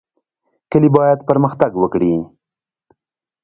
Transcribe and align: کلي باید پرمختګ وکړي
کلي 0.71 0.89
باید 0.97 1.19
پرمختګ 1.29 1.71
وکړي 1.77 2.13